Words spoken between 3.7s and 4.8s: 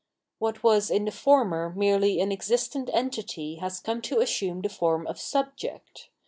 come to assume the